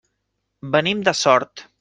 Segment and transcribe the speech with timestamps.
[0.77, 1.67] Venim de Sort.